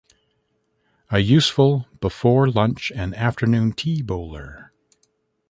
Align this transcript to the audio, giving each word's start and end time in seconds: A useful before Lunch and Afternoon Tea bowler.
A 1.11 1.19
useful 1.19 1.85
before 1.99 2.49
Lunch 2.49 2.91
and 2.95 3.13
Afternoon 3.13 3.71
Tea 3.73 4.01
bowler. 4.01 4.71